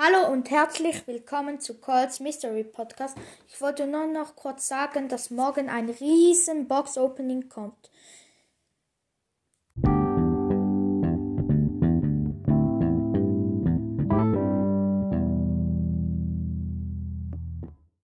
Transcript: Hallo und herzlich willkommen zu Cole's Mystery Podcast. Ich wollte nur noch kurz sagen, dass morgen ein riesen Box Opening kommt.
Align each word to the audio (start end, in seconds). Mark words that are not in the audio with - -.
Hallo 0.00 0.32
und 0.32 0.48
herzlich 0.48 1.08
willkommen 1.08 1.58
zu 1.58 1.74
Cole's 1.74 2.20
Mystery 2.20 2.62
Podcast. 2.62 3.18
Ich 3.48 3.60
wollte 3.60 3.84
nur 3.84 4.06
noch 4.06 4.36
kurz 4.36 4.68
sagen, 4.68 5.08
dass 5.08 5.32
morgen 5.32 5.68
ein 5.68 5.90
riesen 5.90 6.68
Box 6.68 6.96
Opening 6.96 7.48
kommt. 7.48 7.90